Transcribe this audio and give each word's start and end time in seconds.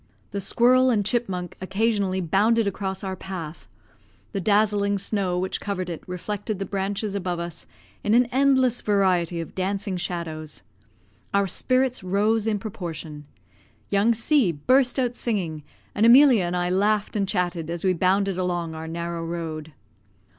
The 0.31 0.41
squirrel 0.41 0.89
and 0.89 1.05
chipmunk 1.05 1.55
occasionally 1.61 2.21
bounded 2.21 2.65
across 2.65 3.03
our 3.03 3.15
path; 3.15 3.67
the 4.31 4.41
dazzling 4.41 4.97
snow 4.97 5.37
which 5.37 5.61
covered 5.61 5.91
it 5.91 6.01
reflected 6.07 6.57
the 6.57 6.65
branches 6.65 7.13
above 7.13 7.37
us 7.39 7.67
in 8.03 8.15
an 8.15 8.25
endless 8.31 8.81
variety 8.81 9.39
of 9.39 9.53
dancing 9.53 9.97
shadows. 9.97 10.63
Our 11.35 11.45
spirits 11.45 12.03
rose 12.03 12.47
in 12.47 12.57
proportion. 12.57 13.27
Young 13.91 14.15
C 14.15 14.51
burst 14.51 14.97
out 14.97 15.15
singing, 15.15 15.61
and 15.93 16.03
Emilia 16.03 16.45
and 16.45 16.57
I 16.57 16.71
laughed 16.71 17.15
and 17.15 17.27
chatted 17.29 17.69
as 17.69 17.83
we 17.85 17.93
bounded 17.93 18.39
along 18.39 18.73
our 18.73 18.87
narrow 18.87 19.23
road. 19.23 19.71